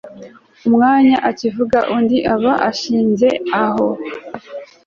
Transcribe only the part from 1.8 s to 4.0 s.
undi aba ashinze aho